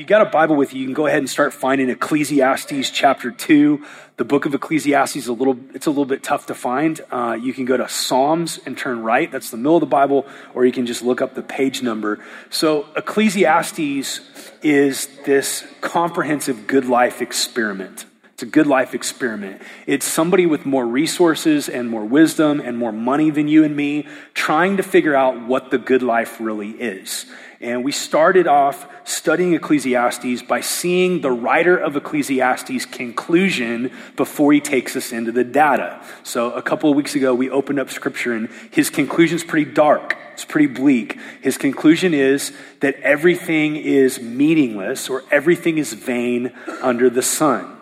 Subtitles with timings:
[0.00, 3.30] you got a Bible with you, you can go ahead and start finding Ecclesiastes chapter
[3.30, 3.84] 2.
[4.16, 7.02] The book of Ecclesiastes is a little, it's a little bit tough to find.
[7.10, 9.30] Uh, you can go to Psalms and turn right.
[9.30, 12.18] That's the middle of the Bible, or you can just look up the page number.
[12.48, 14.20] So Ecclesiastes
[14.62, 18.06] is this comprehensive good life experiment.
[18.40, 19.60] It's a good life experiment.
[19.86, 24.06] It's somebody with more resources and more wisdom and more money than you and me
[24.32, 27.26] trying to figure out what the good life really is.
[27.60, 34.60] And we started off studying Ecclesiastes by seeing the writer of Ecclesiastes' conclusion before he
[34.62, 36.02] takes us into the data.
[36.22, 39.70] So a couple of weeks ago, we opened up scripture and his conclusion is pretty
[39.70, 40.16] dark.
[40.32, 41.18] It's pretty bleak.
[41.42, 47.76] His conclusion is that everything is meaningless or everything is vain under the sun.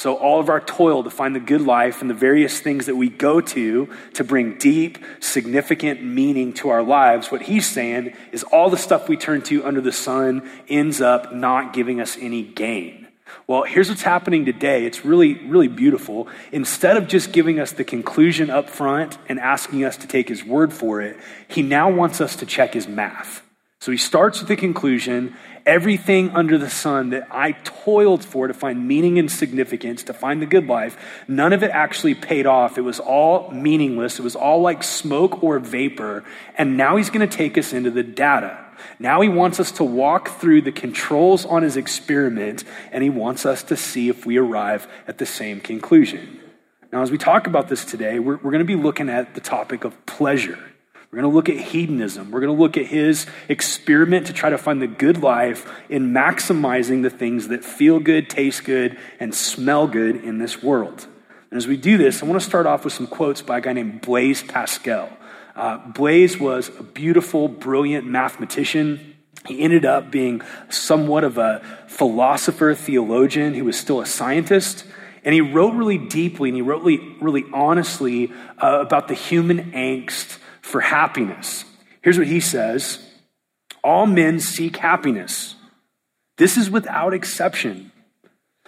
[0.00, 2.96] So, all of our toil to find the good life and the various things that
[2.96, 8.42] we go to to bring deep, significant meaning to our lives, what he's saying is
[8.44, 12.42] all the stuff we turn to under the sun ends up not giving us any
[12.42, 13.08] gain.
[13.46, 14.86] Well, here's what's happening today.
[14.86, 16.28] It's really, really beautiful.
[16.50, 20.42] Instead of just giving us the conclusion up front and asking us to take his
[20.42, 23.42] word for it, he now wants us to check his math.
[23.80, 28.54] So he starts with the conclusion everything under the sun that I toiled for to
[28.54, 30.96] find meaning and significance, to find the good life,
[31.28, 32.78] none of it actually paid off.
[32.78, 34.18] It was all meaningless.
[34.18, 36.24] It was all like smoke or vapor.
[36.56, 38.66] And now he's going to take us into the data.
[38.98, 43.44] Now he wants us to walk through the controls on his experiment, and he wants
[43.44, 46.40] us to see if we arrive at the same conclusion.
[46.92, 49.40] Now, as we talk about this today, we're, we're going to be looking at the
[49.40, 50.58] topic of pleasure.
[51.10, 52.30] We're going to look at hedonism.
[52.30, 56.12] We're going to look at his experiment to try to find the good life in
[56.12, 61.08] maximizing the things that feel good, taste good, and smell good in this world.
[61.50, 63.60] And as we do this, I want to start off with some quotes by a
[63.60, 65.10] guy named Blaise Pascal.
[65.56, 69.16] Uh, Blaise was a beautiful, brilliant mathematician.
[69.46, 73.54] He ended up being somewhat of a philosopher, theologian.
[73.54, 74.84] He was still a scientist.
[75.24, 79.72] And he wrote really deeply and he wrote really, really honestly uh, about the human
[79.72, 80.38] angst
[80.70, 81.64] for happiness.
[82.02, 82.98] Here's what he says
[83.84, 85.56] All men seek happiness.
[86.38, 87.92] This is without exception.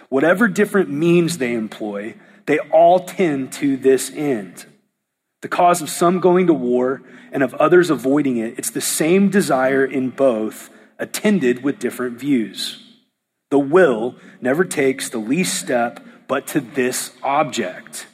[0.09, 2.15] Whatever different means they employ,
[2.45, 4.65] they all tend to this end.
[5.41, 9.29] The cause of some going to war and of others avoiding it, it's the same
[9.29, 12.79] desire in both, attended with different views.
[13.49, 18.07] The will never takes the least step but to this object.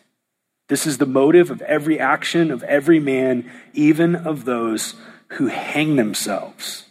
[0.69, 4.94] This is the motive of every action of every man, even of those
[5.34, 6.85] who hang themselves.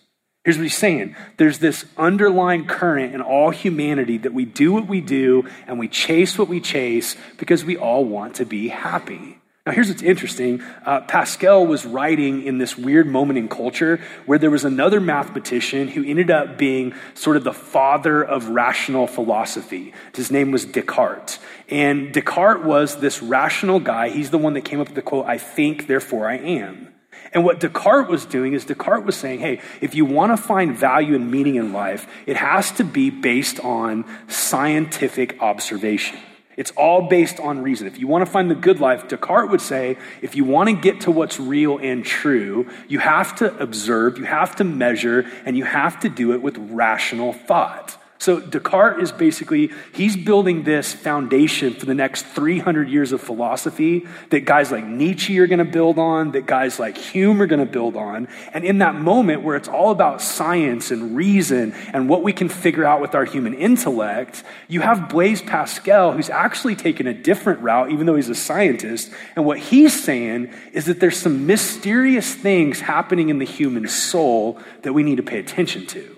[0.45, 4.87] Here's what he's saying there's this underlying current in all humanity that we do what
[4.87, 9.38] we do and we chase what we chase because we all want to be happy.
[9.69, 10.63] Now, here's what's interesting.
[10.87, 15.89] Uh, Pascal was writing in this weird moment in culture where there was another mathematician
[15.89, 19.93] who ended up being sort of the father of rational philosophy.
[20.15, 21.39] His name was Descartes.
[21.69, 24.09] And Descartes was this rational guy.
[24.09, 26.89] He's the one that came up with the quote, I think, therefore I am.
[27.35, 30.75] And what Descartes was doing is Descartes was saying, hey, if you want to find
[30.75, 36.19] value and meaning in life, it has to be based on scientific observation.
[36.59, 37.87] It's all based on reason.
[37.87, 40.75] If you want to find the good life, Descartes would say, if you want to
[40.75, 45.57] get to what's real and true, you have to observe, you have to measure, and
[45.57, 47.98] you have to do it with rational thought.
[48.21, 54.09] So Descartes is basically, he's building this foundation for the next 300 years of philosophy
[54.31, 57.65] that guys like Nietzsche are going to build on, that guys like Hume are going
[57.65, 58.27] to build on.
[58.53, 62.49] And in that moment where it's all about science and reason and what we can
[62.49, 67.61] figure out with our human intellect, you have Blaise Pascal who's actually taken a different
[67.61, 69.13] route, even though he's a scientist.
[69.37, 74.59] And what he's saying is that there's some mysterious things happening in the human soul
[74.83, 76.18] that we need to pay attention to.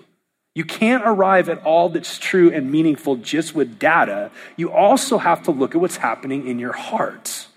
[0.53, 4.31] You can't arrive at all that's true and meaningful just with data.
[4.57, 7.47] You also have to look at what's happening in your heart.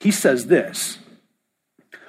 [0.00, 0.98] He says this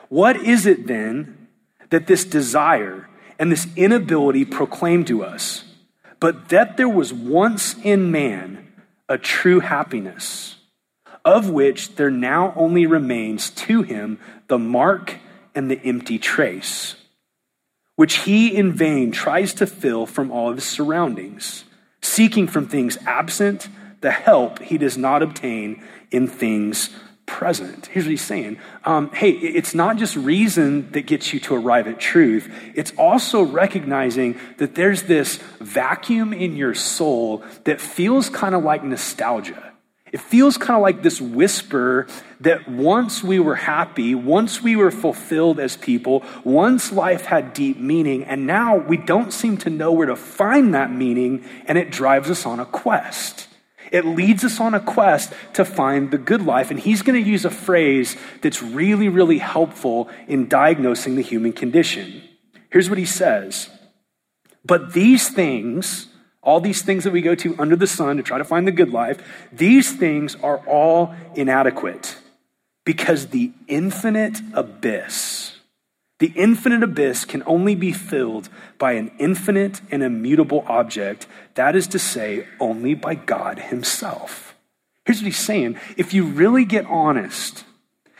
[0.07, 1.47] What is it then
[1.89, 5.65] that this desire and this inability proclaim to us,
[6.19, 8.67] but that there was once in man
[9.09, 10.57] a true happiness,
[11.25, 15.17] of which there now only remains to him the mark
[15.53, 16.95] and the empty trace?
[17.99, 21.65] Which he in vain tries to fill from all of his surroundings,
[22.01, 23.67] seeking from things absent
[23.99, 26.91] the help he does not obtain in things
[27.25, 27.87] present.
[27.87, 31.89] Here's what he's saying um, Hey, it's not just reason that gets you to arrive
[31.89, 38.55] at truth, it's also recognizing that there's this vacuum in your soul that feels kind
[38.55, 39.68] of like nostalgia.
[40.11, 42.07] It feels kind of like this whisper
[42.39, 47.77] that once we were happy, once we were fulfilled as people, once life had deep
[47.77, 51.91] meaning, and now we don't seem to know where to find that meaning, and it
[51.91, 53.47] drives us on a quest.
[53.91, 56.71] It leads us on a quest to find the good life.
[56.71, 61.53] And he's going to use a phrase that's really, really helpful in diagnosing the human
[61.53, 62.21] condition.
[62.71, 63.69] Here's what he says
[64.63, 66.07] But these things,
[66.41, 68.71] all these things that we go to under the sun to try to find the
[68.71, 69.21] good life,
[69.51, 72.17] these things are all inadequate
[72.85, 75.57] because the infinite abyss,
[76.19, 81.87] the infinite abyss can only be filled by an infinite and immutable object, that is
[81.87, 84.55] to say, only by God Himself.
[85.05, 87.63] Here's what He's saying if you really get honest,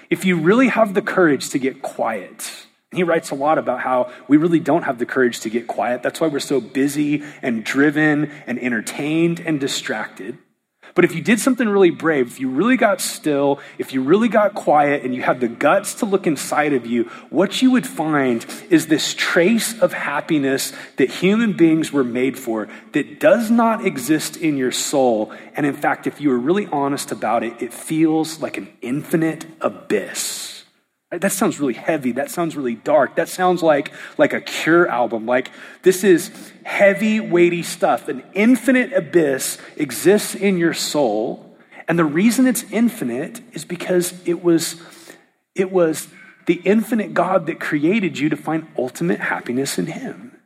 [0.09, 4.11] if you really have the courage to get quiet, he writes a lot about how
[4.27, 6.01] we really don't have the courage to get quiet.
[6.01, 10.37] That's why we're so busy and driven and entertained and distracted.
[10.95, 14.27] But if you did something really brave, if you really got still, if you really
[14.27, 17.85] got quiet and you had the guts to look inside of you, what you would
[17.85, 23.85] find is this trace of happiness that human beings were made for that does not
[23.85, 25.31] exist in your soul.
[25.55, 29.45] And in fact, if you were really honest about it, it feels like an infinite
[29.61, 30.58] abyss.
[31.11, 32.11] That sounds really heavy.
[32.11, 33.15] That sounds really dark.
[33.15, 35.25] That sounds like, like a cure album.
[35.25, 35.51] Like
[35.81, 36.31] this is
[36.63, 38.07] heavy, weighty stuff.
[38.07, 41.57] An infinite abyss exists in your soul.
[41.87, 44.79] And the reason it's infinite is because it was,
[45.55, 46.07] it was
[46.45, 50.38] the infinite God that created you to find ultimate happiness in Him.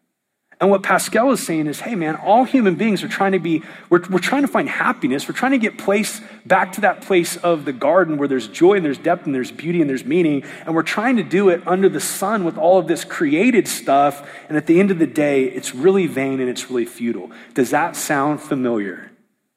[0.61, 3.63] And what Pascal is saying is, hey, man, all human beings are trying to be,
[3.89, 5.27] we're, we're trying to find happiness.
[5.27, 8.75] We're trying to get place back to that place of the garden where there's joy
[8.75, 10.43] and there's depth and there's beauty and there's meaning.
[10.65, 14.27] And we're trying to do it under the sun with all of this created stuff.
[14.47, 17.31] And at the end of the day, it's really vain and it's really futile.
[17.53, 19.11] Does that sound familiar?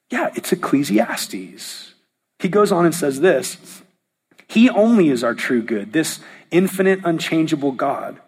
[0.09, 1.93] Yeah, it's Ecclesiastes.
[2.39, 3.83] He goes on and says this
[4.47, 6.19] He only is our true good, this
[6.51, 8.19] infinite, unchangeable God.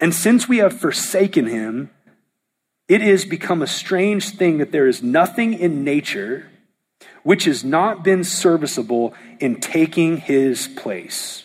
[0.00, 1.90] And since we have forsaken him,
[2.88, 6.50] it is become a strange thing that there is nothing in nature
[7.22, 11.44] which has not been serviceable in taking his place.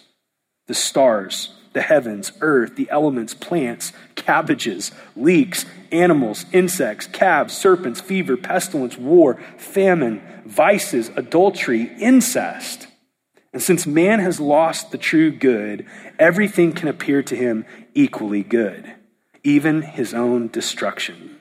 [0.67, 8.35] The stars, the heavens, earth, the elements, plants, cabbages, leeks, animals, insects, calves, serpents, fever,
[8.35, 12.87] pestilence, war, famine, vices, adultery, incest
[13.51, 15.85] and since man has lost the true good,
[16.19, 18.93] everything can appear to him equally good,
[19.43, 21.39] even his own destruction.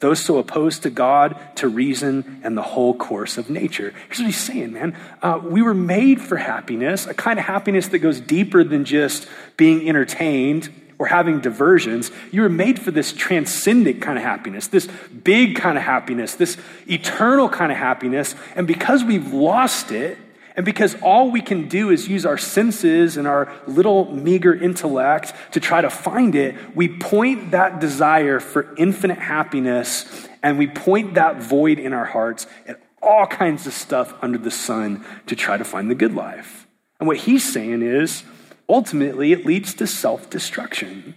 [0.00, 3.94] Those so opposed to God, to reason, and the whole course of nature.
[4.08, 4.96] Here's what he's saying, man.
[5.22, 9.26] Uh, we were made for happiness, a kind of happiness that goes deeper than just
[9.56, 10.68] being entertained
[10.98, 12.10] or having diversions.
[12.32, 14.88] You were made for this transcendent kind of happiness, this
[15.22, 16.56] big kind of happiness, this
[16.86, 18.34] eternal kind of happiness.
[18.56, 20.18] And because we've lost it,
[20.56, 25.32] and because all we can do is use our senses and our little meager intellect
[25.52, 31.14] to try to find it, we point that desire for infinite happiness and we point
[31.14, 35.56] that void in our hearts at all kinds of stuff under the sun to try
[35.56, 36.68] to find the good life.
[37.00, 38.22] And what he's saying is
[38.68, 41.16] ultimately it leads to self destruction.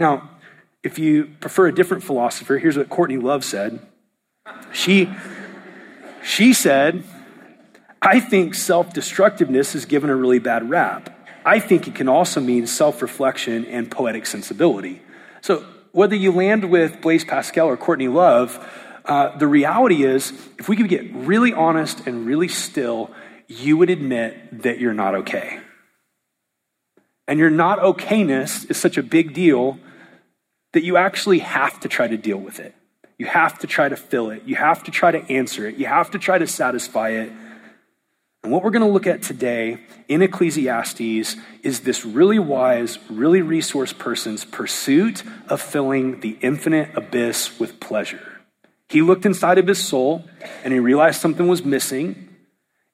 [0.00, 0.30] Now,
[0.82, 3.80] if you prefer a different philosopher, here's what Courtney Love said.
[4.72, 5.10] She,
[6.24, 7.04] she said,
[8.00, 11.14] I think self destructiveness is given a really bad rap.
[11.44, 15.02] I think it can also mean self reflection and poetic sensibility.
[15.40, 18.64] So, whether you land with Blaise Pascal or Courtney Love,
[19.04, 23.10] uh, the reality is, if we could get really honest and really still,
[23.46, 25.58] you would admit that you're not okay.
[27.26, 29.78] And your not okayness is such a big deal
[30.72, 32.74] that you actually have to try to deal with it.
[33.16, 34.44] You have to try to fill it.
[34.44, 35.76] You have to try to answer it.
[35.76, 37.32] You have to try to satisfy it.
[38.42, 43.42] And what we're going to look at today in Ecclesiastes is this really wise, really
[43.42, 48.40] resource person's pursuit of filling the infinite abyss with pleasure.
[48.88, 50.24] He looked inside of his soul
[50.64, 52.24] and he realized something was missing.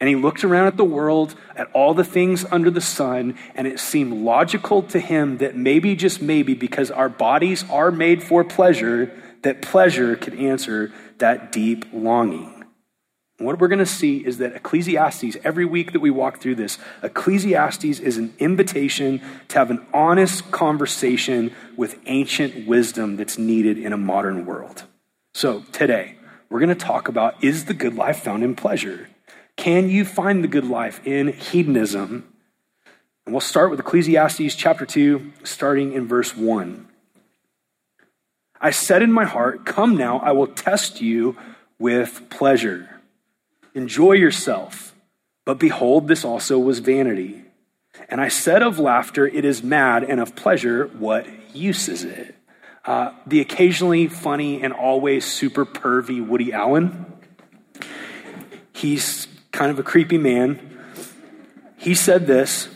[0.01, 3.67] And he looked around at the world, at all the things under the sun, and
[3.67, 8.45] it seemed logical to him that maybe, just maybe, because our bodies are made for
[8.45, 12.54] pleasure, that pleasure could answer that deep longing.
[13.39, 16.79] What we're going to see is that Ecclesiastes, every week that we walk through this,
[17.03, 23.93] Ecclesiastes is an invitation to have an honest conversation with ancient wisdom that's needed in
[23.93, 24.85] a modern world.
[25.35, 26.15] So today,
[26.49, 29.09] we're going to talk about is the good life found in pleasure?
[29.57, 32.33] Can you find the good life in hedonism?
[33.27, 36.87] And we'll start with Ecclesiastes chapter 2, starting in verse 1.
[38.61, 41.37] I said in my heart, Come now, I will test you
[41.81, 42.94] with pleasure.
[43.75, 44.95] Enjoy yourself.
[45.45, 47.43] But behold, this also was vanity.
[48.09, 52.35] And I said of laughter, it is mad, and of pleasure, what use is it?
[52.85, 57.07] Uh, the occasionally funny and always super pervy Woody Allen.
[58.73, 60.79] He's kind of a creepy man.
[61.79, 62.69] He said this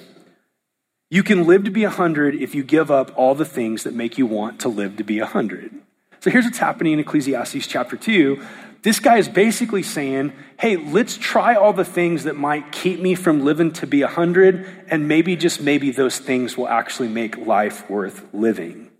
[1.10, 3.94] You can live to be a 100 if you give up all the things that
[3.94, 5.74] make you want to live to be a 100.
[6.20, 8.42] So here's what's happening in Ecclesiastes chapter 2.
[8.82, 13.14] This guy is basically saying, hey, let's try all the things that might keep me
[13.14, 17.36] from living to be a 100, and maybe, just maybe, those things will actually make
[17.36, 18.90] life worth living.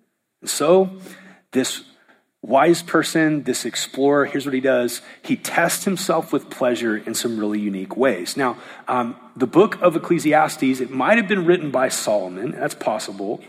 [0.41, 0.91] And so,
[1.53, 1.85] this
[2.43, 5.01] wise person, this explorer, here's what he does.
[5.23, 8.37] He tests himself with pleasure in some really unique ways.
[8.37, 8.57] Now,
[8.87, 12.53] um, the book of Ecclesiastes, it might have been written by Solomon.
[12.53, 13.41] That's possible.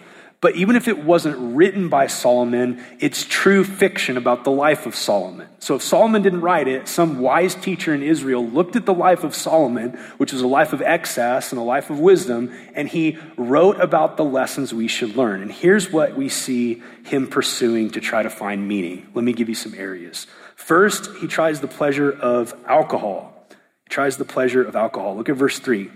[0.41, 4.95] But even if it wasn't written by Solomon, it's true fiction about the life of
[4.95, 5.49] Solomon.
[5.59, 9.25] So if Solomon didn't write it, some wise teacher in Israel looked at the life
[9.25, 13.17] of Solomon, which was a life of excess and a life of wisdom, and he
[13.35, 15.41] wrote about the lessons we should learn.
[15.41, 19.09] And here's what we see him pursuing to try to find meaning.
[19.13, 20.25] Let me give you some areas.
[20.55, 23.45] First, he tries the pleasure of alcohol.
[23.49, 25.17] He tries the pleasure of alcohol.
[25.17, 25.91] Look at verse 3.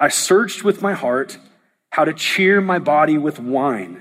[0.00, 1.38] I searched with my heart
[1.96, 3.98] how to cheer my body with wine,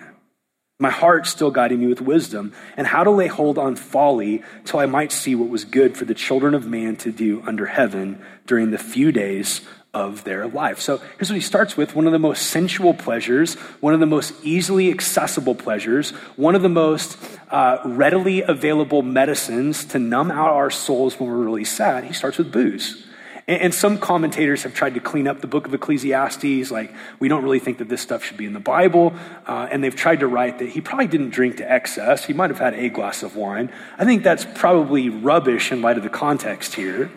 [0.82, 4.82] my heart still guiding me with wisdom, and how to lay hold on folly till
[4.82, 8.22] I might see what was good for the children of man to do under heaven
[8.48, 9.62] during the few days
[9.94, 10.82] of their life.
[10.82, 14.06] So here's what he starts with one of the most sensual pleasures, one of the
[14.06, 17.18] most easily accessible pleasures, one of the most
[17.50, 22.04] uh, readily available medicines to numb out our souls when we're really sad.
[22.04, 23.05] He starts with booze.
[23.48, 27.44] And, some commentators have tried to clean up the book of Ecclesiastes, like, we don't
[27.44, 29.14] really think that this stuff should be in the Bible.
[29.46, 32.26] Uh, and they've tried to write that he probably didn't drink to excess.
[32.26, 33.72] He might have had a glass of wine.
[33.98, 37.12] I think that's probably rubbish in light of the context here.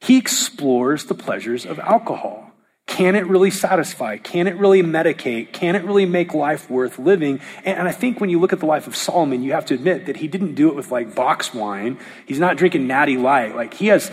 [0.00, 2.48] He explores the pleasures of alcohol.
[2.86, 4.16] Can it really satisfy?
[4.16, 5.52] Can it really medicate?
[5.52, 7.40] Can it really make life worth living?
[7.66, 10.06] And I think when you look at the life of Solomon, you have to admit
[10.06, 11.98] that he didn't do it with like box wine.
[12.24, 13.54] He's not drinking natty light.
[13.54, 14.10] Like he has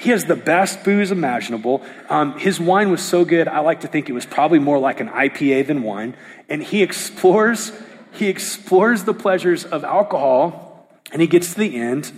[0.00, 1.82] he has the best booze imaginable.
[2.08, 5.00] Um, his wine was so good, I like to think it was probably more like
[5.00, 6.16] an IPA than wine.
[6.48, 7.72] And he explores,
[8.12, 12.12] he explores the pleasures of alcohol, and he gets to the end,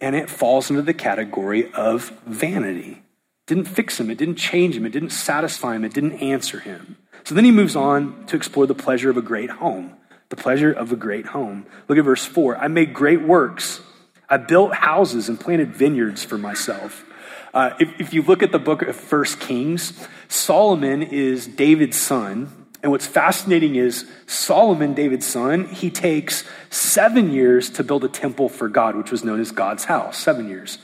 [0.00, 3.02] and it falls into the category of vanity.
[3.46, 6.96] didn't fix him, it didn't change him, it didn't satisfy him, it didn't answer him.
[7.24, 9.96] So then he moves on to explore the pleasure of a great home.
[10.28, 11.66] The pleasure of a great home.
[11.88, 12.56] Look at verse 4.
[12.56, 13.80] I made great works.
[14.30, 17.04] I built houses and planted vineyards for myself.
[17.52, 19.92] Uh, if, if you look at the book of First Kings,
[20.28, 22.68] Solomon is David's son.
[22.82, 28.48] And what's fascinating is Solomon, David's son, he takes seven years to build a temple
[28.48, 30.78] for God, which was known as God's house, seven years.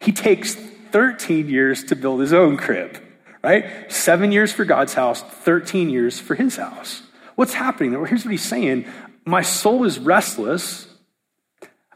[0.00, 2.98] He takes 13 years to build his own crib,
[3.44, 3.92] right?
[3.92, 7.02] Seven years for God's house, 13 years for his house.
[7.34, 7.92] What's happening?
[7.92, 8.86] Well, here's what he's saying
[9.26, 10.88] My soul is restless.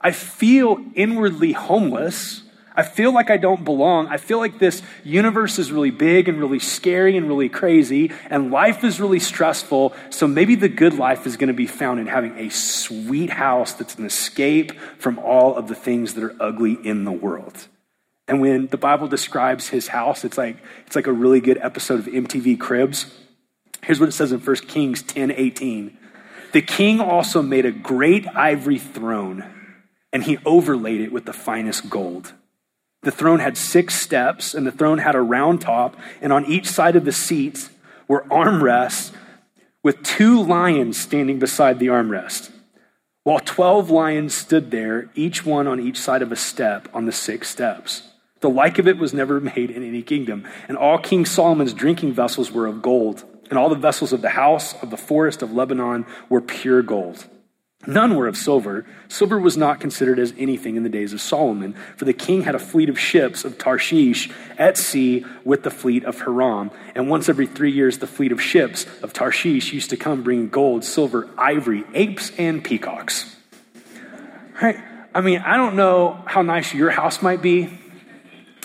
[0.00, 2.42] I feel inwardly homeless.
[2.75, 4.07] I feel like I don't belong.
[4.07, 8.50] I feel like this universe is really big and really scary and really crazy, and
[8.50, 9.92] life is really stressful.
[10.09, 13.75] So maybe the good life is going to be found in having a sweet house
[13.75, 17.66] that's an escape from all of the things that are ugly in the world.
[18.26, 21.99] And when the Bible describes his house, it's like, it's like a really good episode
[21.99, 23.12] of MTV Cribs.
[23.83, 25.99] Here's what it says in 1 Kings 10 18.
[26.52, 29.45] The king also made a great ivory throne,
[30.12, 32.35] and he overlaid it with the finest gold.
[33.02, 36.69] The throne had six steps, and the throne had a round top, and on each
[36.69, 37.71] side of the seats
[38.09, 39.12] were armrests
[39.83, 42.50] with two lions standing beside the armrest.
[43.23, 47.12] While 12 lions stood there, each one on each side of a step on the
[47.12, 48.02] six steps.
[48.40, 50.47] The like of it was never made in any kingdom.
[50.69, 54.31] And all King Solomon's drinking vessels were of gold, and all the vessels of the
[54.31, 57.26] house of the forest of Lebanon were pure gold.
[57.87, 58.84] None were of silver.
[59.08, 62.54] Silver was not considered as anything in the days of Solomon, for the king had
[62.54, 66.70] a fleet of ships of Tarshish at sea with the fleet of Hiram.
[66.94, 70.50] And once every three years, the fleet of ships of Tarshish used to come bringing
[70.50, 73.34] gold, silver, ivory, apes, and peacocks.
[74.60, 74.76] Right?
[75.14, 77.78] I mean, I don't know how nice your house might be.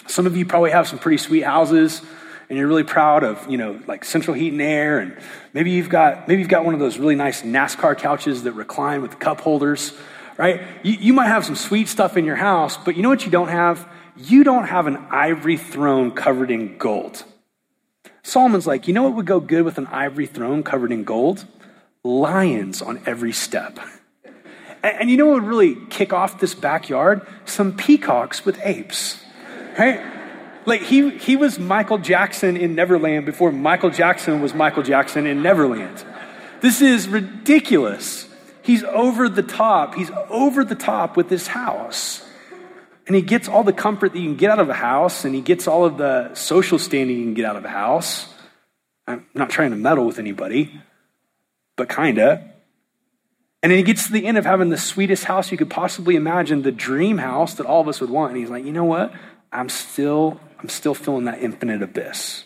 [0.08, 2.02] Some of you probably have some pretty sweet houses
[2.50, 5.18] and you're really proud of, you know, like central heat and air, and
[5.54, 9.02] maybe you've got maybe you've got one of those really nice NASCAR couches that recline
[9.02, 9.94] with cup holders,
[10.38, 10.62] right?
[10.84, 13.32] You, you might have some sweet stuff in your house, but you know what you
[13.32, 13.88] don't have?
[14.16, 17.24] You don't have an ivory throne covered in gold.
[18.24, 21.46] Solomon's like, you know what would go good with an ivory throne covered in gold?
[22.04, 23.80] Lions on every step.
[24.84, 27.26] And, and you know what would really kick off this backyard?
[27.46, 29.20] Some peacocks with apes.
[29.78, 30.15] right?
[30.66, 35.42] Like he, he was Michael Jackson in Neverland before Michael Jackson was Michael Jackson in
[35.44, 36.04] Neverland.
[36.62, 38.28] This is ridiculous.
[38.64, 39.94] He's over the top.
[39.94, 42.24] He's over the top with this house.
[43.06, 45.36] And he gets all the comfort that you can get out of a house, and
[45.36, 48.26] he gets all of the social standing you can get out of a house.
[49.08, 50.82] I'm not trying to meddle with anybody,
[51.76, 52.52] but kinda.
[53.62, 56.16] And then he gets to the end of having the sweetest house you could possibly
[56.16, 58.32] imagine, the dream house that all of us would want.
[58.32, 59.14] And he's like, you know what?
[59.52, 62.46] I'm still, I'm still feeling that infinite abyss.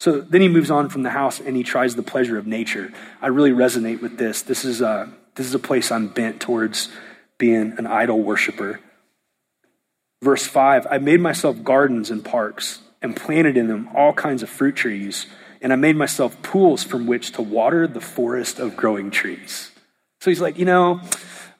[0.00, 2.92] So then he moves on from the house and he tries the pleasure of nature.
[3.20, 4.42] I really resonate with this.
[4.42, 6.88] This is a, this is a place I'm bent towards
[7.38, 8.80] being an idol worshiper.
[10.22, 14.50] Verse 5 I made myself gardens and parks and planted in them all kinds of
[14.50, 15.26] fruit trees,
[15.62, 19.70] and I made myself pools from which to water the forest of growing trees.
[20.20, 21.00] So he's like, you know,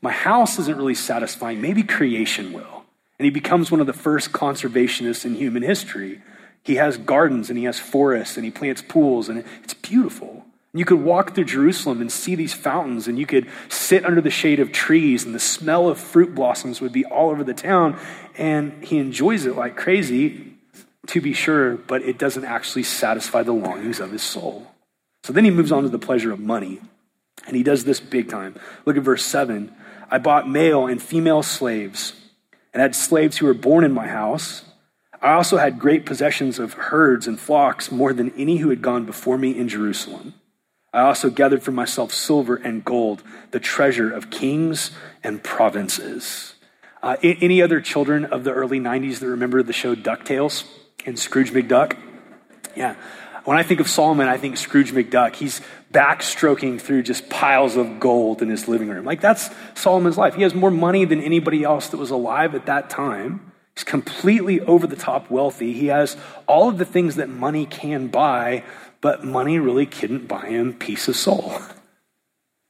[0.02, 1.60] my house isn't really satisfying.
[1.60, 2.79] Maybe creation will.
[3.20, 6.22] And he becomes one of the first conservationists in human history
[6.62, 10.46] he has gardens and he has forests and he plants pools and it's beautiful.
[10.72, 14.30] You could walk through Jerusalem and see these fountains, and you could sit under the
[14.30, 17.98] shade of trees, and the smell of fruit blossoms would be all over the town.
[18.38, 20.54] And he enjoys it like crazy,
[21.08, 24.68] to be sure, but it doesn't actually satisfy the longings of his soul.
[25.24, 26.78] So then he moves on to the pleasure of money,
[27.48, 28.54] and he does this big time.
[28.86, 29.74] Look at verse 7.
[30.08, 32.12] I bought male and female slaves,
[32.72, 34.64] and had slaves who were born in my house
[35.22, 39.04] I also had great possessions of herds and flocks, more than any who had gone
[39.04, 40.34] before me in Jerusalem.
[40.92, 44.90] I also gathered for myself silver and gold, the treasure of kings
[45.22, 46.54] and provinces.
[47.02, 50.64] Uh, any other children of the early 90s that remember the show DuckTales
[51.04, 51.96] and Scrooge McDuck?
[52.74, 52.96] Yeah.
[53.44, 55.34] When I think of Solomon, I think Scrooge McDuck.
[55.34, 55.60] He's
[55.92, 59.04] backstroking through just piles of gold in his living room.
[59.04, 60.34] Like, that's Solomon's life.
[60.34, 63.52] He has more money than anybody else that was alive at that time.
[63.74, 65.72] He's completely over the top wealthy.
[65.72, 66.16] He has
[66.46, 68.64] all of the things that money can buy,
[69.00, 71.60] but money really couldn't buy him peace of soul.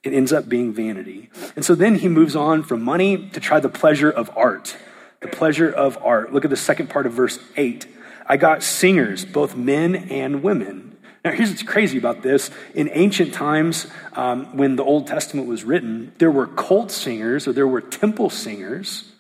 [0.03, 1.29] It ends up being vanity.
[1.55, 4.75] And so then he moves on from money to try the pleasure of art.
[5.21, 6.33] The pleasure of art.
[6.33, 7.87] Look at the second part of verse 8.
[8.31, 10.97] I got singers, both men and women.
[11.25, 12.51] Now, here's what's crazy about this.
[12.75, 17.53] In ancient times, um, when the Old Testament was written, there were cult singers or
[17.53, 19.11] there were temple singers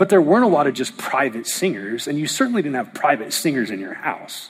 [0.00, 3.34] but there weren't a lot of just private singers, and you certainly didn't have private
[3.34, 4.48] singers in your house.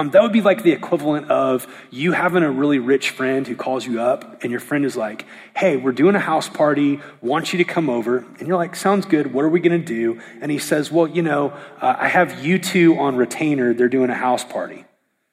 [0.00, 3.54] Um, that would be like the equivalent of you having a really rich friend who
[3.54, 7.52] calls you up, and your friend is like, Hey, we're doing a house party, want
[7.52, 8.24] you to come over.
[8.38, 10.18] And you're like, Sounds good, what are we going to do?
[10.40, 11.50] And he says, Well, you know,
[11.82, 14.86] uh, I have U2 on retainer, they're doing a house party.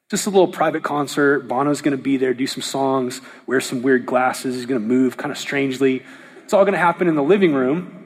[0.10, 1.48] Just a little private concert.
[1.48, 4.56] Bono's going to be there, do some songs, wear some weird glasses.
[4.56, 6.04] He's going to move kind of strangely.
[6.44, 8.06] It's all going to happen in the living room,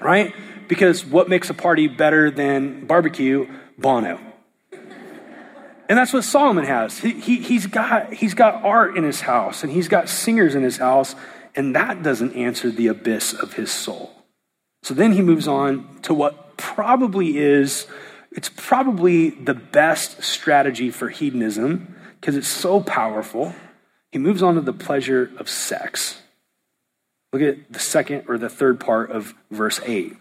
[0.00, 0.34] right?
[0.66, 3.48] Because what makes a party better than barbecue?
[3.78, 4.29] Bono.
[5.90, 7.00] And that's what Solomon has.
[7.00, 10.62] He, he, he's, got, he's got art in his house, and he's got singers in
[10.62, 11.16] his house,
[11.56, 14.12] and that doesn't answer the abyss of his soul.
[14.84, 17.88] So then he moves on to what probably is,
[18.30, 23.52] it's probably the best strategy for hedonism, because it's so powerful.
[24.12, 26.22] He moves on to the pleasure of sex.
[27.32, 30.16] Look at the second or the third part of verse 8.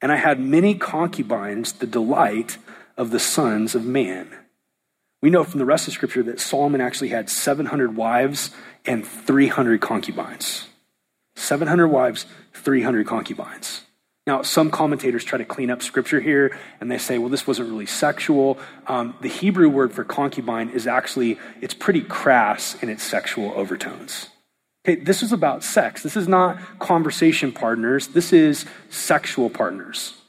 [0.00, 2.56] And I had many concubines, the delight
[2.96, 4.34] of the sons of man.
[5.24, 8.50] We know from the rest of Scripture that Solomon actually had 700 wives
[8.84, 10.66] and 300 concubines.
[11.34, 13.80] 700 wives, 300 concubines.
[14.26, 17.70] Now, some commentators try to clean up scripture here and they say, well, this wasn't
[17.70, 18.58] really sexual.
[18.86, 24.28] Um, the Hebrew word for concubine is actually, it's pretty crass in its sexual overtones.
[24.86, 26.02] Okay, this is about sex.
[26.02, 28.08] This is not conversation partners.
[28.08, 30.20] This is sexual partners.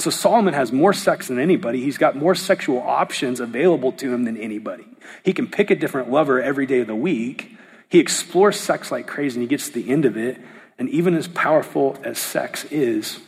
[0.00, 1.82] And so Solomon has more sex than anybody.
[1.82, 4.86] He's got more sexual options available to him than anybody.
[5.22, 7.54] He can pick a different lover every day of the week.
[7.90, 10.40] He explores sex like crazy and he gets to the end of it.
[10.78, 13.20] And even as powerful as sex is,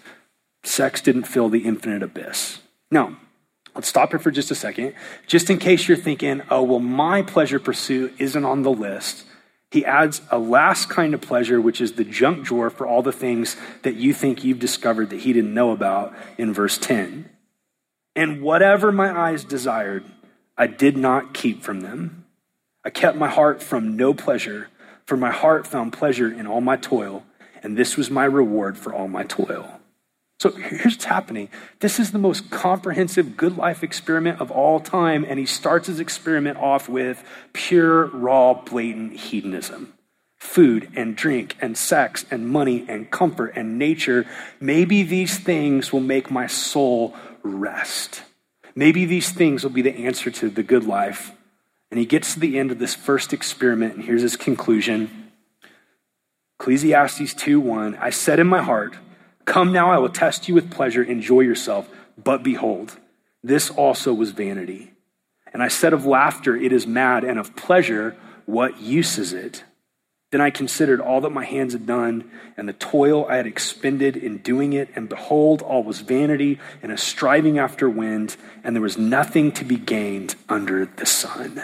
[0.64, 2.60] sex didn't fill the infinite abyss.
[2.90, 3.18] Now,
[3.74, 4.94] let's stop here for just a second.
[5.26, 9.26] Just in case you're thinking, oh, well, my pleasure pursuit isn't on the list
[9.72, 13.10] he adds a last kind of pleasure, which is the junk drawer for all the
[13.10, 17.30] things that you think you've discovered that he didn't know about in verse 10.
[18.14, 20.04] And whatever my eyes desired,
[20.58, 22.26] I did not keep from them.
[22.84, 24.68] I kept my heart from no pleasure,
[25.06, 27.24] for my heart found pleasure in all my toil,
[27.62, 29.80] and this was my reward for all my toil.
[30.42, 31.50] So here's what's happening.
[31.78, 36.00] This is the most comprehensive good life experiment of all time, and he starts his
[36.00, 39.94] experiment off with pure, raw, blatant hedonism.
[40.40, 44.26] Food and drink and sex and money and comfort and nature.
[44.58, 48.24] Maybe these things will make my soul rest.
[48.74, 51.30] Maybe these things will be the answer to the good life.
[51.92, 55.30] And he gets to the end of this first experiment, and here's his conclusion.
[56.58, 57.94] Ecclesiastes 2 1.
[57.94, 58.96] I said in my heart,
[59.44, 61.88] Come now, I will test you with pleasure, enjoy yourself.
[62.22, 62.98] But behold,
[63.42, 64.92] this also was vanity.
[65.52, 69.64] And I said of laughter, It is mad, and of pleasure, What use is it?
[70.30, 74.16] Then I considered all that my hands had done and the toil I had expended
[74.16, 78.82] in doing it, and behold, all was vanity and a striving after wind, and there
[78.82, 81.62] was nothing to be gained under the sun.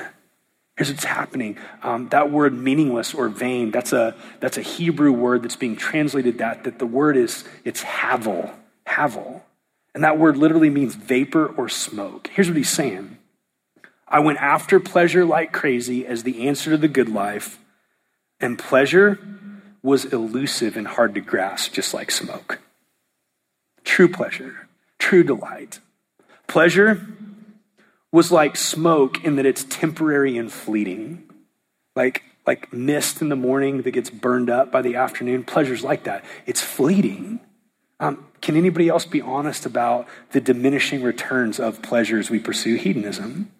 [0.79, 1.59] Here's what's happening.
[1.83, 6.38] Um, that word meaningless or vain, that's a, that's a Hebrew word that's being translated
[6.38, 8.53] that, that the word is, it's havel,
[8.87, 9.45] havel.
[9.93, 12.31] And that word literally means vapor or smoke.
[12.33, 13.19] Here's what he's saying.
[14.07, 17.59] I went after pleasure like crazy as the answer to the good life
[18.38, 19.19] and pleasure
[19.83, 22.61] was elusive and hard to grasp, just like smoke.
[23.83, 24.69] True pleasure,
[25.01, 25.81] true delight.
[26.47, 27.05] Pleasure
[28.12, 31.25] was like smoke in that it's temporary and fleeting.
[31.94, 35.44] Like, like mist in the morning that gets burned up by the afternoon.
[35.44, 36.25] Pleasure's like that.
[36.47, 37.40] It's fleeting.
[38.01, 42.77] Um, can anybody else be honest about the diminishing returns of pleasures we pursue?
[42.77, 43.51] Hedonism.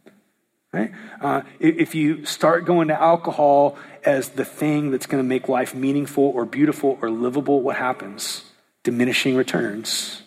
[0.73, 0.93] Right?
[1.21, 5.75] Uh, if you start going to alcohol as the thing that's going to make life
[5.75, 8.45] meaningful or beautiful or livable, what happens?
[8.85, 10.23] Diminishing returns.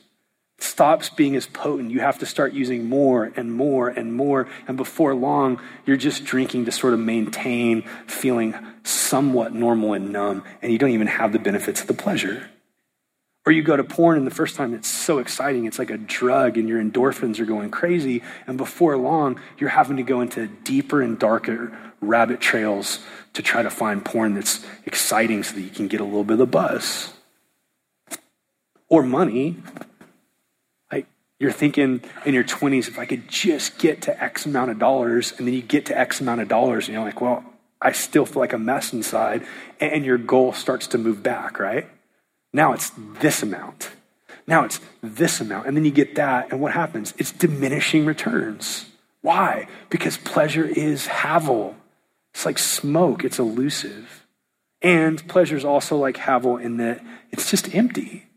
[0.62, 1.90] Stops being as potent.
[1.90, 4.48] You have to start using more and more and more.
[4.68, 10.44] And before long, you're just drinking to sort of maintain feeling somewhat normal and numb,
[10.62, 12.48] and you don't even have the benefits of the pleasure.
[13.44, 15.98] Or you go to porn, and the first time it's so exciting, it's like a
[15.98, 18.22] drug, and your endorphins are going crazy.
[18.46, 23.00] And before long, you're having to go into deeper and darker rabbit trails
[23.34, 26.34] to try to find porn that's exciting so that you can get a little bit
[26.34, 27.16] of the buzz.
[28.90, 29.58] Or money.
[31.42, 35.34] You're thinking in your 20s, if I could just get to X amount of dollars,
[35.36, 37.44] and then you get to X amount of dollars, and you're like, well,
[37.82, 39.44] I still feel like a mess inside.
[39.80, 41.88] And your goal starts to move back, right?
[42.54, 43.90] Now it's this amount.
[44.46, 45.66] Now it's this amount.
[45.66, 47.16] And then you get that, and what happens?
[47.18, 48.86] It's diminishing returns.
[49.22, 49.68] Why?
[49.90, 51.76] Because pleasure is havel.
[52.36, 54.28] It's like smoke, it's elusive.
[54.84, 58.28] And pleasure is also like havel in that it's just empty.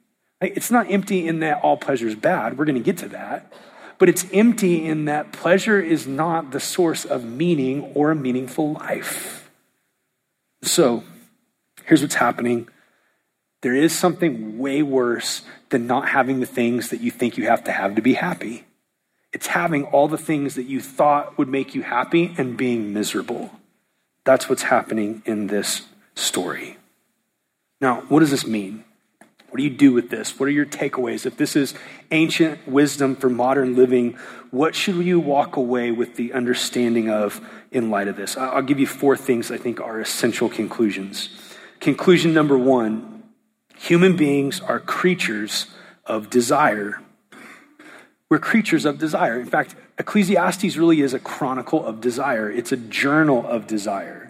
[0.54, 2.58] It's not empty in that all pleasure is bad.
[2.58, 3.52] We're going to get to that.
[3.98, 8.72] But it's empty in that pleasure is not the source of meaning or a meaningful
[8.72, 9.50] life.
[10.62, 11.04] So
[11.84, 12.68] here's what's happening
[13.62, 17.64] there is something way worse than not having the things that you think you have
[17.64, 18.64] to have to be happy.
[19.32, 23.50] It's having all the things that you thought would make you happy and being miserable.
[24.24, 25.82] That's what's happening in this
[26.14, 26.76] story.
[27.80, 28.84] Now, what does this mean?
[29.54, 30.36] What do you do with this?
[30.40, 31.26] What are your takeaways?
[31.26, 31.74] If this is
[32.10, 34.18] ancient wisdom for modern living,
[34.50, 37.40] what should you walk away with the understanding of
[37.70, 38.36] in light of this?
[38.36, 41.28] I'll give you four things I think are essential conclusions.
[41.78, 43.22] Conclusion number one
[43.76, 45.68] Human beings are creatures
[46.04, 47.00] of desire.
[48.28, 49.38] We're creatures of desire.
[49.38, 54.23] In fact, Ecclesiastes really is a chronicle of desire, it's a journal of desire.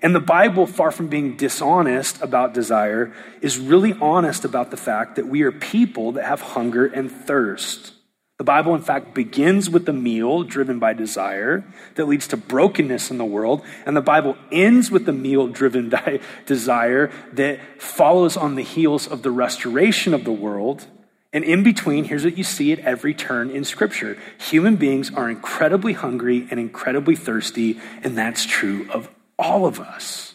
[0.00, 5.16] And the Bible, far from being dishonest about desire, is really honest about the fact
[5.16, 7.92] that we are people that have hunger and thirst.
[8.38, 11.64] The Bible, in fact, begins with the meal driven by desire
[11.96, 13.64] that leads to brokenness in the world.
[13.84, 19.08] And the Bible ends with the meal driven by desire that follows on the heels
[19.08, 20.86] of the restoration of the world.
[21.32, 25.28] And in between, here's what you see at every turn in Scripture human beings are
[25.28, 30.34] incredibly hungry and incredibly thirsty, and that's true of all of us.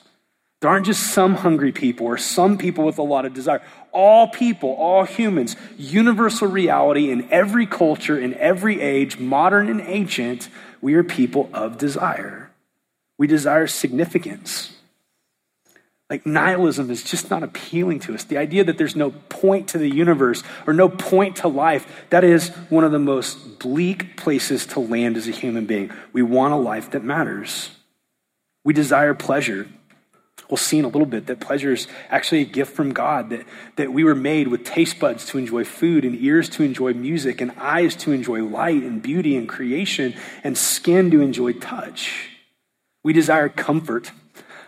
[0.62, 3.62] There aren't just some hungry people or some people with a lot of desire.
[3.92, 10.48] All people, all humans, universal reality in every culture, in every age, modern and ancient,
[10.80, 12.50] we are people of desire.
[13.18, 14.72] We desire significance.
[16.10, 18.24] Like nihilism is just not appealing to us.
[18.24, 22.24] The idea that there's no point to the universe or no point to life, that
[22.24, 25.92] is one of the most bleak places to land as a human being.
[26.13, 27.72] We want a life that matters.
[28.63, 29.67] We desire pleasure
[30.54, 33.43] we'll see in a little bit that pleasure is actually a gift from God, that,
[33.78, 37.41] that we were made with taste buds to enjoy food, and ears to enjoy music,
[37.41, 42.30] and eyes to enjoy light and beauty and creation, and skin to enjoy touch.
[43.04, 44.12] We desire comfort.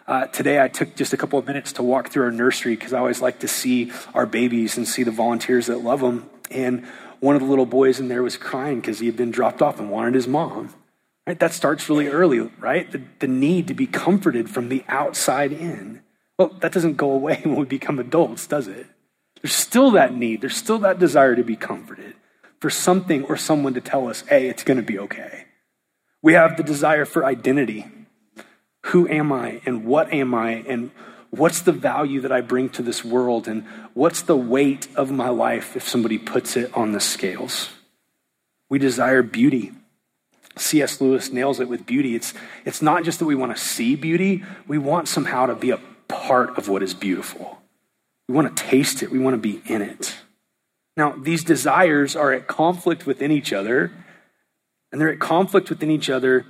[0.07, 2.91] Uh, today, I took just a couple of minutes to walk through our nursery because
[2.93, 6.27] I always like to see our babies and see the volunteers that love them.
[6.49, 6.85] And
[7.19, 9.79] one of the little boys in there was crying because he had been dropped off
[9.79, 10.73] and wanted his mom.
[11.27, 11.39] Right?
[11.39, 12.91] That starts really early, right?
[12.91, 16.01] The, the need to be comforted from the outside in.
[16.37, 18.87] Well, that doesn't go away when we become adults, does it?
[19.41, 22.15] There's still that need, there's still that desire to be comforted.
[22.59, 25.45] for something or someone to tell us, hey, it's going to be okay.
[26.21, 27.85] We have the desire for identity.
[28.85, 30.89] Who am I and what am I and
[31.29, 35.29] what's the value that I bring to this world and what's the weight of my
[35.29, 37.69] life if somebody puts it on the scales?
[38.69, 39.73] We desire beauty.
[40.57, 41.01] C.S.
[41.01, 42.15] Lewis nails it with beauty.
[42.15, 45.71] It's, it's not just that we want to see beauty, we want somehow to be
[45.71, 47.61] a part of what is beautiful.
[48.27, 50.15] We want to taste it, we want to be in it.
[50.97, 53.91] Now, these desires are at conflict within each other,
[54.91, 56.45] and they're at conflict within each other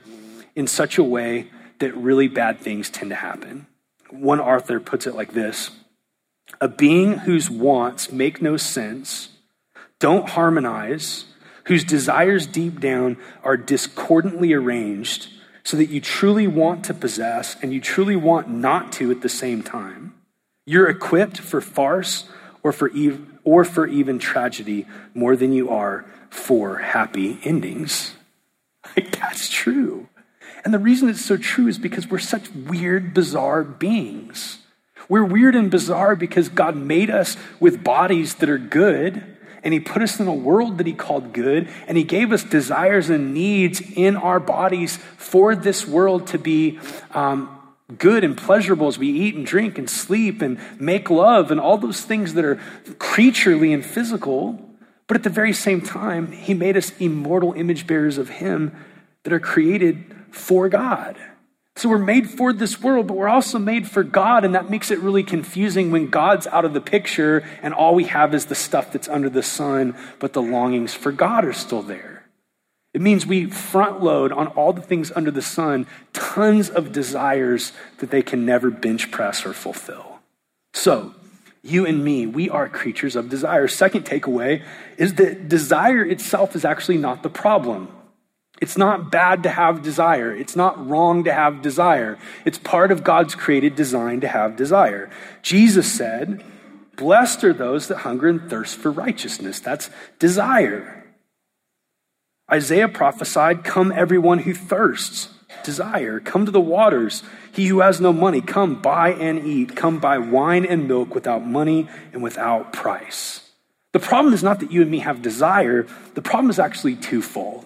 [0.55, 3.67] in such a way that really bad things tend to happen.
[4.09, 5.71] One author puts it like this
[6.61, 9.29] A being whose wants make no sense,
[9.99, 11.25] don't harmonize,
[11.65, 15.29] whose desires deep down are discordantly arranged,
[15.63, 19.29] so that you truly want to possess and you truly want not to at the
[19.29, 20.13] same time.
[20.65, 22.25] You're equipped for farce
[22.63, 28.13] or for, ev- or for even tragedy more than you are for happy endings.
[28.95, 30.07] Like, that's true.
[30.63, 34.59] And the reason it's so true is because we're such weird, bizarre beings.
[35.09, 39.34] We're weird and bizarre because God made us with bodies that are good,
[39.65, 42.43] and He put us in a world that He called good, and He gave us
[42.43, 46.79] desires and needs in our bodies for this world to be
[47.11, 47.49] um,
[47.97, 51.77] good and pleasurable as we eat and drink and sleep and make love and all
[51.77, 52.59] those things that are
[52.99, 54.61] creaturely and physical.
[55.07, 58.71] But at the very same time, He made us immortal image bearers of Him
[59.23, 61.17] that are created for God.
[61.77, 64.91] So we're made for this world, but we're also made for God, and that makes
[64.91, 68.55] it really confusing when God's out of the picture and all we have is the
[68.55, 72.23] stuff that's under the sun, but the longings for God are still there.
[72.93, 77.73] It means we front load on all the things under the sun tons of desires
[77.97, 80.19] that they can never bench press or fulfill.
[80.73, 81.13] So,
[81.61, 83.67] you and me, we are creatures of desire.
[83.67, 84.63] Second takeaway
[84.97, 87.89] is that desire itself is actually not the problem.
[88.61, 90.33] It's not bad to have desire.
[90.33, 92.17] It's not wrong to have desire.
[92.45, 95.09] It's part of God's created design to have desire.
[95.41, 96.43] Jesus said,
[96.95, 99.59] Blessed are those that hunger and thirst for righteousness.
[99.59, 99.89] That's
[100.19, 101.03] desire.
[102.49, 105.29] Isaiah prophesied, Come, everyone who thirsts,
[105.63, 106.19] desire.
[106.21, 107.23] Come to the waters.
[107.51, 109.75] He who has no money, come buy and eat.
[109.75, 113.41] Come buy wine and milk without money and without price.
[113.91, 117.65] The problem is not that you and me have desire, the problem is actually twofold.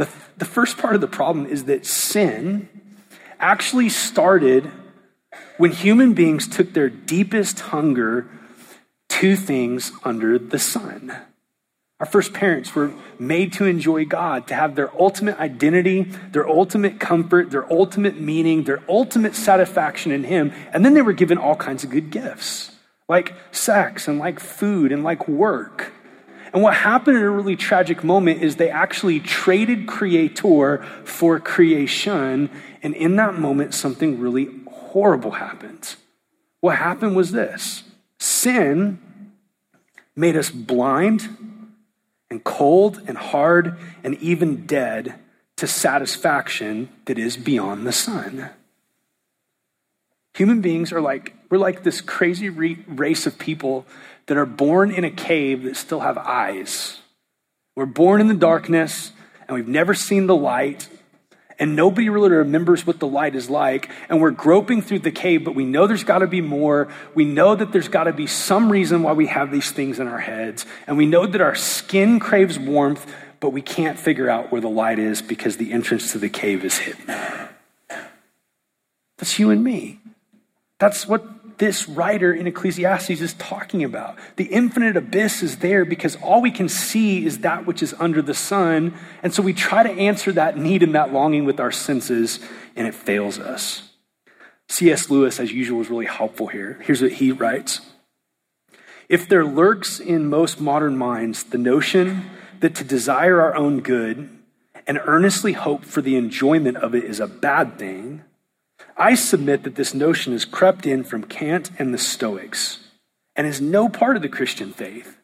[0.00, 0.08] The,
[0.38, 2.70] the first part of the problem is that sin
[3.38, 4.72] actually started
[5.58, 8.26] when human beings took their deepest hunger
[9.10, 11.14] to things under the sun.
[12.00, 16.98] Our first parents were made to enjoy God, to have their ultimate identity, their ultimate
[16.98, 20.50] comfort, their ultimate meaning, their ultimate satisfaction in Him.
[20.72, 22.74] And then they were given all kinds of good gifts,
[23.06, 25.92] like sex and like food and like work.
[26.52, 32.50] And what happened in a really tragic moment is they actually traded creator for creation.
[32.82, 35.94] And in that moment, something really horrible happened.
[36.60, 37.84] What happened was this
[38.18, 38.98] sin
[40.16, 41.28] made us blind
[42.30, 45.14] and cold and hard and even dead
[45.56, 48.50] to satisfaction that is beyond the sun.
[50.34, 53.84] Human beings are like, we're like this crazy race of people
[54.30, 57.00] that are born in a cave that still have eyes.
[57.74, 59.10] We're born in the darkness
[59.48, 60.88] and we've never seen the light,
[61.58, 63.90] and nobody really remembers what the light is like.
[64.08, 66.86] And we're groping through the cave, but we know there's got to be more.
[67.12, 70.06] We know that there's got to be some reason why we have these things in
[70.06, 70.64] our heads.
[70.86, 74.70] And we know that our skin craves warmth, but we can't figure out where the
[74.70, 77.48] light is because the entrance to the cave is hidden.
[79.18, 79.98] That's you and me.
[80.78, 81.24] That's what
[81.60, 84.16] this writer in Ecclesiastes is talking about.
[84.36, 88.22] The infinite abyss is there because all we can see is that which is under
[88.22, 88.94] the sun.
[89.22, 92.40] And so we try to answer that need and that longing with our senses,
[92.74, 93.90] and it fails us.
[94.70, 95.10] C.S.
[95.10, 96.80] Lewis, as usual, is really helpful here.
[96.82, 97.82] Here's what he writes
[99.10, 104.30] If there lurks in most modern minds the notion that to desire our own good
[104.86, 108.24] and earnestly hope for the enjoyment of it is a bad thing,
[109.00, 112.80] I submit that this notion has crept in from Kant and the Stoics
[113.34, 115.16] and is no part of the Christian faith.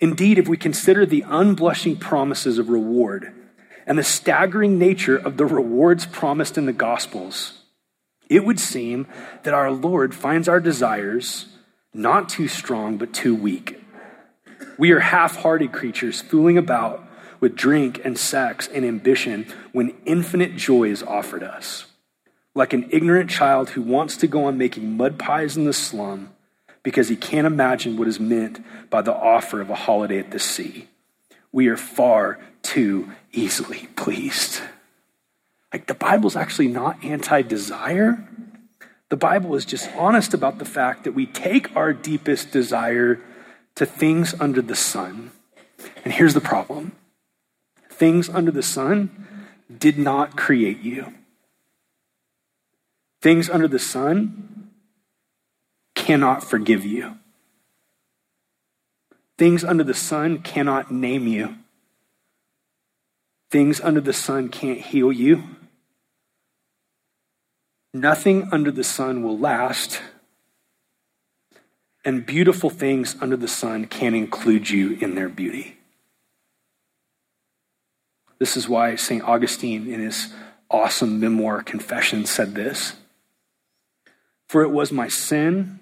[0.00, 3.32] Indeed, if we consider the unblushing promises of reward
[3.86, 7.62] and the staggering nature of the rewards promised in the Gospels,
[8.28, 9.06] it would seem
[9.44, 11.46] that our Lord finds our desires
[11.94, 13.82] not too strong, but too weak.
[14.76, 17.02] We are half hearted creatures fooling about
[17.40, 21.86] with drink and sex and ambition when infinite joy is offered us
[22.54, 26.30] like an ignorant child who wants to go on making mud pies in the slum
[26.82, 30.38] because he can't imagine what is meant by the offer of a holiday at the
[30.38, 30.88] sea.
[31.52, 34.60] we are far too easily pleased.
[35.72, 38.26] Like the Bible's actually not anti desire.
[39.08, 43.20] The Bible is just honest about the fact that we take our deepest desire
[43.74, 45.32] to things under the sun.
[46.04, 46.92] And here's the problem
[47.90, 51.12] things under the sun did not create you.
[53.22, 54.70] Things under the sun
[55.94, 57.18] cannot forgive you.
[59.36, 61.56] Things under the sun cannot name you.
[63.50, 65.44] Things under the sun can't heal you.
[67.92, 70.00] Nothing under the sun will last.
[72.04, 75.76] And beautiful things under the sun can include you in their beauty.
[78.38, 79.22] This is why St.
[79.22, 80.32] Augustine, in his
[80.70, 82.94] awesome memoir Confession, said this
[84.50, 85.78] For it was my sin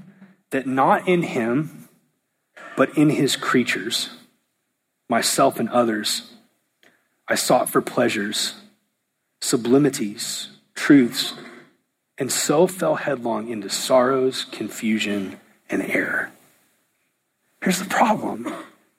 [0.51, 1.89] that not in him,
[2.77, 4.11] but in his creatures,
[5.09, 6.31] myself and others,
[7.27, 8.57] I sought for pleasures,
[9.41, 11.33] sublimities, truths,
[12.19, 16.31] and so fell headlong into sorrows, confusion, and error.
[17.63, 18.53] Here's the problem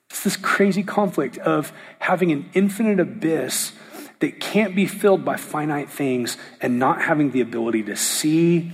[0.09, 3.73] it's this crazy conflict of having an infinite abyss
[4.17, 8.71] that can't be filled by finite things and not having the ability to see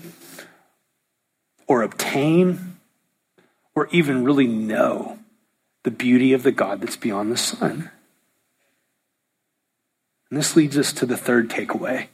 [1.67, 2.77] or obtain
[3.75, 5.19] or even really know
[5.83, 7.91] the beauty of the God that's beyond the sun.
[10.29, 12.07] And this leads us to the third takeaway.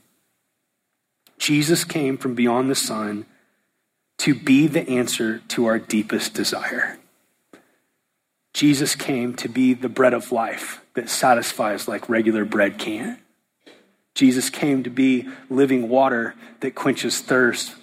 [1.38, 3.26] Jesus came from beyond the sun
[4.20, 7.00] to be the answer to our deepest desire.
[8.54, 13.18] Jesus came to be the bread of life that satisfies like regular bread can.
[14.14, 17.76] Jesus came to be living water that quenches thirst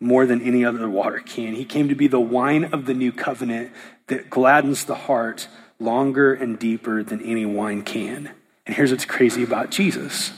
[0.00, 1.54] more than any other water can.
[1.54, 3.70] He came to be the wine of the new covenant
[4.06, 5.46] that gladdens the heart
[5.78, 8.30] longer and deeper than any wine can.
[8.66, 10.32] And here's what's crazy about Jesus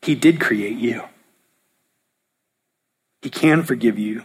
[0.00, 1.02] He did create you,
[3.20, 4.22] He can forgive you,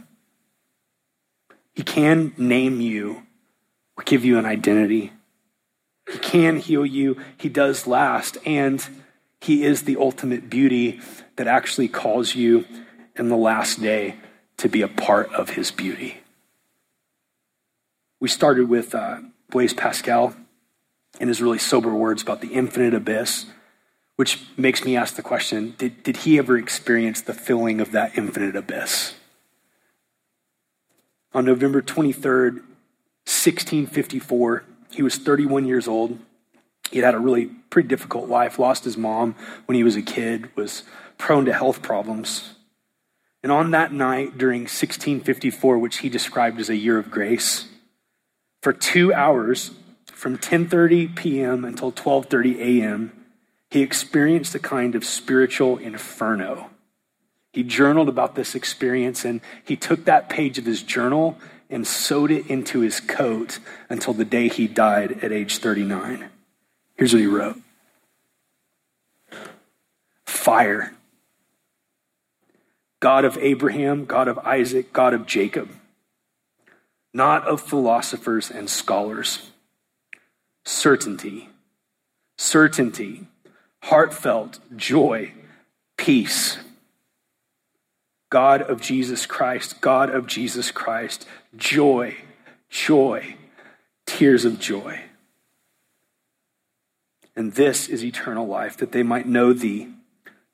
[1.73, 3.23] He can name you
[3.97, 5.13] or give you an identity.
[6.11, 8.87] He can heal you, He does last, and
[9.41, 10.99] He is the ultimate beauty
[11.37, 12.65] that actually calls you
[13.15, 14.15] in the last day
[14.59, 16.21] to be a part of His beauty.
[18.19, 19.19] We started with uh,
[19.49, 20.35] Blaise Pascal
[21.19, 23.45] and his really sober words about the infinite abyss,
[24.15, 28.17] which makes me ask the question did, did he ever experience the filling of that
[28.17, 29.15] infinite abyss?
[31.33, 32.55] On November 23rd,
[33.25, 34.63] 1654.
[34.91, 36.17] He was 31 years old.
[36.91, 39.35] He had a really pretty difficult life, lost his mom
[39.67, 40.83] when he was a kid, was
[41.19, 42.55] prone to health problems.
[43.41, 47.67] And on that night during 1654, which he described as a year of grace,
[48.61, 49.71] for 2 hours
[50.07, 51.63] from 10:30 p.m.
[51.63, 53.25] until 12:30 a.m.,
[53.69, 56.69] he experienced a kind of spiritual inferno.
[57.53, 61.37] He journaled about this experience and he took that page of his journal
[61.69, 66.29] and sewed it into his coat until the day he died at age 39.
[66.95, 67.57] Here's what he wrote
[70.25, 70.93] Fire.
[72.99, 75.69] God of Abraham, God of Isaac, God of Jacob,
[77.13, 79.51] not of philosophers and scholars.
[80.65, 81.49] Certainty,
[82.37, 83.27] certainty,
[83.81, 85.33] heartfelt joy,
[85.97, 86.57] peace
[88.29, 92.15] God of Jesus Christ, God of Jesus Christ, joy,
[92.69, 93.35] joy,
[94.05, 95.01] tears of joy.
[97.35, 99.87] And this is eternal life, that they might know thee,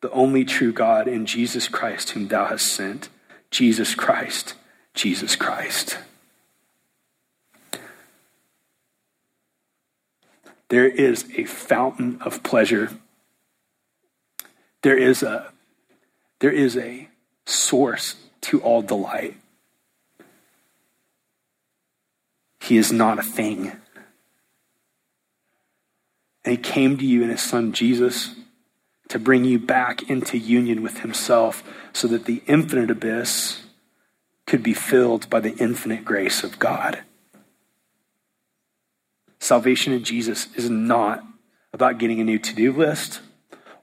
[0.05, 3.09] the only true God, and Jesus Christ, whom thou hast sent.
[3.49, 4.53] Jesus Christ,
[4.93, 5.97] Jesus Christ.
[10.69, 12.91] There is a fountain of pleasure.
[14.83, 15.51] There is a,
[16.37, 17.09] there is a
[17.47, 19.37] source to all delight.
[22.59, 23.71] He is not a thing.
[26.43, 28.35] And he came to you in his son Jesus
[29.09, 31.63] to bring you back into union with himself
[31.93, 33.63] so that the infinite abyss
[34.45, 37.03] could be filled by the infinite grace of God.
[39.39, 41.23] Salvation in Jesus is not
[41.73, 43.21] about getting a new to do list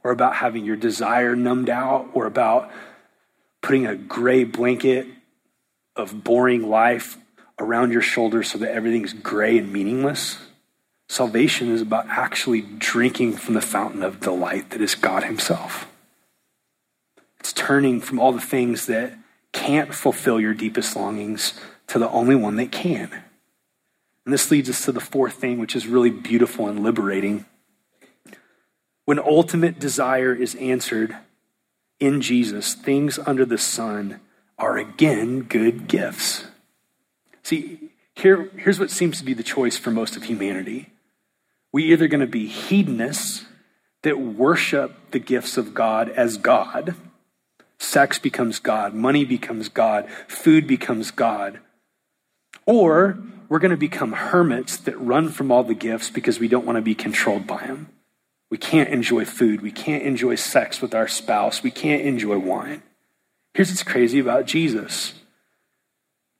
[0.03, 2.70] or about having your desire numbed out or about
[3.61, 5.07] putting a gray blanket
[5.95, 7.16] of boring life
[7.59, 10.39] around your shoulders so that everything's gray and meaningless.
[11.13, 15.87] Salvation is about actually drinking from the fountain of delight that is God Himself.
[17.39, 19.13] It's turning from all the things that
[19.53, 21.53] can't fulfill your deepest longings
[21.89, 23.11] to the only one that can.
[24.25, 27.45] And this leads us to the fourth thing, which is really beautiful and liberating.
[29.05, 31.15] When ultimate desire is answered
[32.01, 34.21] in Jesus, things under the sun
[34.59, 36.47] are again good gifts.
[37.43, 40.89] See, here, here's what seems to be the choice for most of humanity.
[41.73, 43.47] We either going to be hedonists
[44.03, 46.95] that worship the gifts of God as God.
[47.79, 51.61] Sex becomes God, money becomes God, food becomes God.
[52.66, 53.18] Or
[53.49, 56.77] we're going to become hermits that run from all the gifts because we don't want
[56.77, 57.89] to be controlled by them.
[58.51, 59.62] We can't enjoy food.
[59.62, 61.62] We can't enjoy sex with our spouse.
[61.62, 62.83] We can't enjoy wine.
[63.55, 65.14] Here's what's crazy about Jesus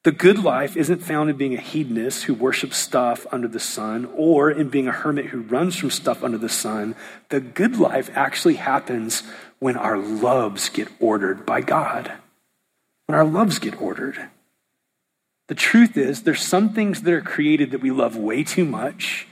[0.05, 4.11] the good life isn't found in being a hedonist who worships stuff under the sun
[4.17, 6.97] or in being a hermit who runs from stuff under the sun.
[7.29, 9.23] The good life actually happens
[9.61, 12.13] when our loves get ordered by God.
[13.07, 14.29] When our loves get ordered.
[15.47, 19.29] The truth is, there's some things that are created that we love way too much,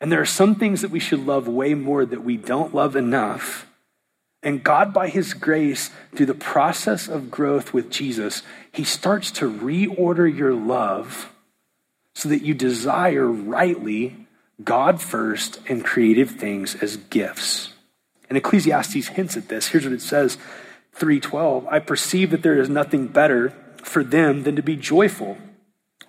[0.00, 2.96] and there are some things that we should love way more that we don't love
[2.96, 3.66] enough.
[4.42, 8.42] And God, by His grace, through the process of growth with Jesus,
[8.76, 11.32] He starts to reorder your love
[12.14, 14.26] so that you desire rightly
[14.62, 17.72] God first and creative things as gifts.
[18.28, 19.68] And Ecclesiastes hints at this.
[19.68, 20.36] Here's what it says
[20.92, 25.38] 312 I perceive that there is nothing better for them than to be joyful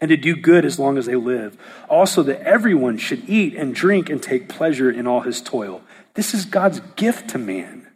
[0.01, 1.57] and to do good as long as they live.
[1.87, 5.81] Also, that everyone should eat and drink and take pleasure in all his toil.
[6.15, 7.87] This is God's gift to man.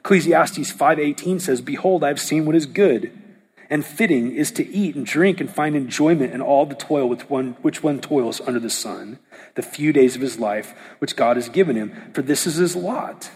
[0.00, 3.10] Ecclesiastes 5:18 says, "Behold, I have seen what is good,
[3.70, 7.28] and fitting is to eat and drink and find enjoyment in all the toil with
[7.30, 9.18] one, which one toils under the sun,
[9.54, 12.76] the few days of his life which God has given him, for this is his
[12.76, 13.30] lot."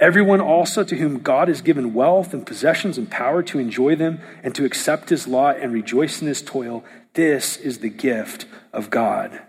[0.00, 4.20] Everyone also to whom God has given wealth and possessions and power to enjoy them
[4.42, 8.90] and to accept his lot and rejoice in his toil, this is the gift of
[8.90, 9.42] God.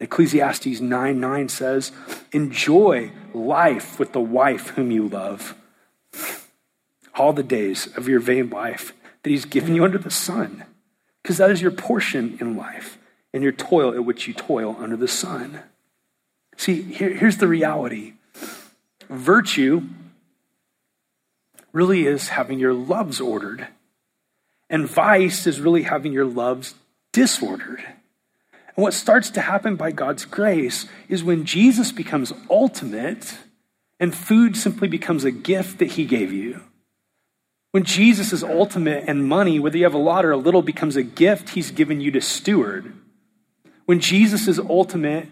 [0.00, 1.92] Ecclesiastes 9 9 says,
[2.32, 5.54] Enjoy life with the wife whom you love
[7.16, 8.92] all the days of your vain life
[9.24, 10.64] that He's given you under the sun,
[11.22, 12.98] because that is your portion in life
[13.32, 15.60] and your toil at which you toil under the sun.
[16.56, 18.12] See, here, here's the reality
[19.10, 19.82] virtue
[21.72, 23.66] really is having your loves ordered,
[24.70, 26.74] and vice is really having your loves
[27.12, 27.82] disordered.
[28.76, 33.38] And what starts to happen by God's grace is when Jesus becomes ultimate
[34.00, 36.60] and food simply becomes a gift that he gave you.
[37.74, 40.94] When Jesus is ultimate and money, whether you have a lot or a little, becomes
[40.94, 42.94] a gift he's given you to steward.
[43.86, 45.26] When Jesus is ultimate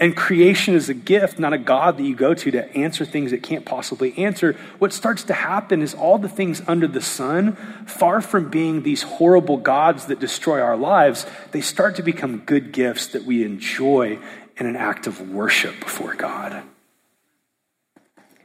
[0.00, 3.32] and creation is a gift, not a God that you go to to answer things
[3.32, 7.54] it can't possibly answer, what starts to happen is all the things under the sun,
[7.86, 12.72] far from being these horrible gods that destroy our lives, they start to become good
[12.72, 14.18] gifts that we enjoy
[14.56, 16.64] in an act of worship before God.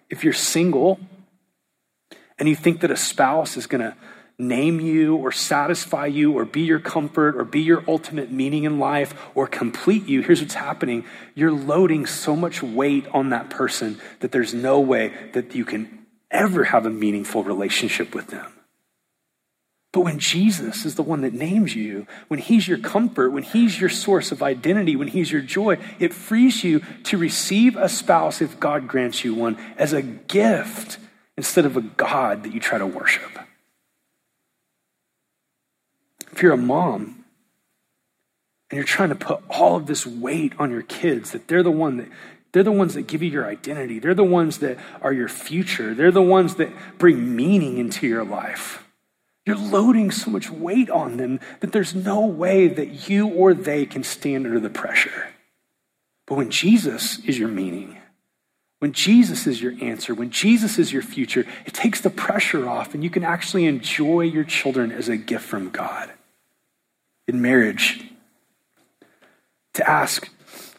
[0.07, 0.99] If you're single
[2.39, 3.95] and you think that a spouse is going to
[4.39, 8.77] name you or satisfy you or be your comfort or be your ultimate meaning in
[8.77, 11.03] life or complete you, here's what's happening.
[11.33, 16.05] You're loading so much weight on that person that there's no way that you can
[16.29, 18.53] ever have a meaningful relationship with them.
[19.93, 23.79] But when Jesus is the one that names you, when he's your comfort, when he's
[23.79, 28.39] your source of identity, when he's your joy, it frees you to receive a spouse,
[28.41, 30.99] if God grants you one, as a gift
[31.37, 33.31] instead of a God that you try to worship.
[36.31, 37.25] If you're a mom
[38.69, 41.71] and you're trying to put all of this weight on your kids, that they're the
[41.71, 42.09] one that
[42.53, 43.99] they're the ones that give you your identity.
[43.99, 45.93] They're the ones that are your future.
[45.93, 48.83] They're the ones that bring meaning into your life.
[49.45, 53.85] You're loading so much weight on them that there's no way that you or they
[53.85, 55.27] can stand under the pressure.
[56.25, 57.96] But when Jesus is your meaning,
[58.79, 62.93] when Jesus is your answer, when Jesus is your future, it takes the pressure off
[62.93, 66.11] and you can actually enjoy your children as a gift from God.
[67.27, 68.03] In marriage,
[69.73, 70.29] to ask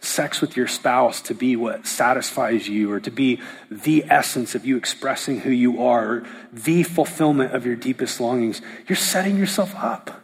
[0.00, 3.40] sex with your spouse to be what satisfies you or to be
[3.70, 8.62] the essence of you expressing who you are or the fulfillment of your deepest longings,
[8.86, 10.22] you're setting yourself up.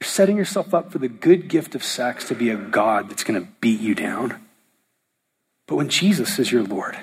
[0.00, 3.22] You're setting yourself up for the good gift of sex to be a God that's
[3.24, 4.40] going to beat you down.
[5.70, 6.98] But when Jesus is your Lord,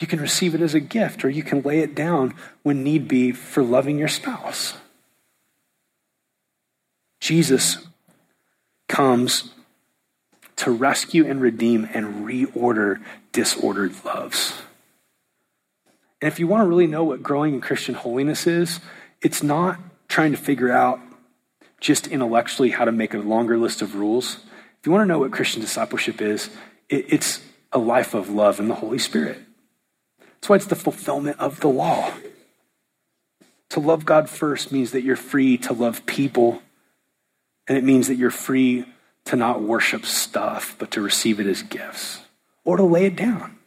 [0.00, 3.08] you can receive it as a gift or you can lay it down when need
[3.08, 4.74] be for loving your spouse.
[7.20, 7.78] Jesus
[8.86, 9.54] comes
[10.56, 13.02] to rescue and redeem and reorder
[13.32, 14.60] disordered loves.
[16.20, 18.80] And if you want to really know what growing in Christian holiness is,
[19.22, 21.00] it's not trying to figure out
[21.80, 24.36] just intellectually how to make a longer list of rules.
[24.80, 26.50] If you want to know what Christian discipleship is,
[26.90, 27.40] it's
[27.72, 29.38] a life of love in the Holy Spirit.
[30.18, 32.12] That's why it's the fulfillment of the law.
[33.70, 36.62] To love God first means that you're free to love people,
[37.68, 38.84] and it means that you're free
[39.26, 42.22] to not worship stuff, but to receive it as gifts
[42.64, 43.59] or to lay it down.